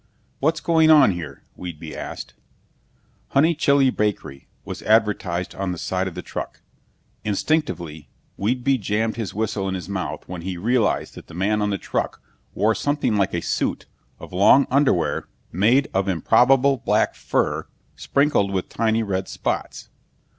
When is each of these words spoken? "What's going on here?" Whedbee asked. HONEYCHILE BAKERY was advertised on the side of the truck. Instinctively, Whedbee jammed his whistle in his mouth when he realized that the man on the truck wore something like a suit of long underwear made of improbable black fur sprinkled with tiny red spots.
"What's 0.39 0.61
going 0.61 0.89
on 0.89 1.11
here?" 1.11 1.43
Whedbee 1.53 1.95
asked. 1.95 2.33
HONEYCHILE 3.35 3.91
BAKERY 3.91 4.47
was 4.65 4.81
advertised 4.81 5.53
on 5.53 5.71
the 5.71 5.77
side 5.77 6.07
of 6.07 6.15
the 6.15 6.23
truck. 6.23 6.61
Instinctively, 7.23 8.09
Whedbee 8.35 8.79
jammed 8.79 9.15
his 9.17 9.35
whistle 9.35 9.67
in 9.69 9.75
his 9.75 9.87
mouth 9.87 10.27
when 10.27 10.41
he 10.41 10.57
realized 10.57 11.13
that 11.13 11.27
the 11.27 11.35
man 11.35 11.61
on 11.61 11.69
the 11.69 11.77
truck 11.77 12.19
wore 12.55 12.73
something 12.73 13.15
like 13.15 13.35
a 13.35 13.43
suit 13.43 13.85
of 14.17 14.33
long 14.33 14.65
underwear 14.71 15.27
made 15.51 15.87
of 15.93 16.07
improbable 16.07 16.77
black 16.77 17.13
fur 17.13 17.67
sprinkled 17.95 18.49
with 18.49 18.69
tiny 18.69 19.03
red 19.03 19.27
spots. 19.27 19.89